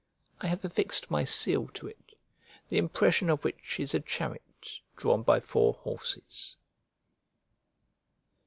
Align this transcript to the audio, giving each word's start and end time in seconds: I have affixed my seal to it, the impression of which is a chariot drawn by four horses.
I 0.39 0.47
have 0.47 0.65
affixed 0.65 1.11
my 1.11 1.23
seal 1.23 1.67
to 1.75 1.85
it, 1.85 2.15
the 2.69 2.79
impression 2.79 3.29
of 3.29 3.43
which 3.43 3.79
is 3.79 3.93
a 3.93 3.99
chariot 3.99 4.79
drawn 4.97 5.21
by 5.21 5.39
four 5.39 5.75
horses. 5.75 6.57